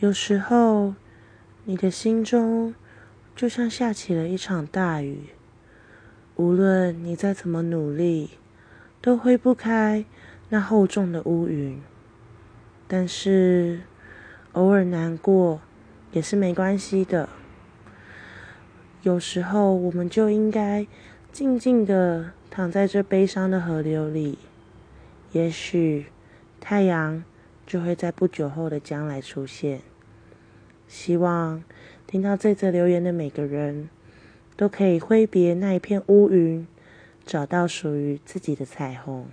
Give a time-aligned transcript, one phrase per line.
[0.00, 0.94] 有时候，
[1.64, 2.74] 你的心中
[3.34, 5.28] 就像下起了一场大雨，
[6.36, 8.30] 无论你再怎么努力，
[9.00, 10.04] 都挥不开
[10.50, 11.80] 那厚重的乌云。
[12.86, 13.80] 但是，
[14.52, 15.60] 偶尔难过
[16.12, 17.28] 也是没关系的。
[19.02, 20.86] 有时候，我们就应该
[21.32, 24.38] 静静的躺在这悲伤的河流里，
[25.32, 26.06] 也许
[26.60, 27.24] 太阳
[27.74, 29.80] 就会在不久后的将来出现。
[30.86, 31.64] 希望
[32.06, 33.88] 听到这则留言的每个人
[34.56, 36.68] 都可以挥别那一片乌云，
[37.26, 39.26] 找到属于自己的彩虹。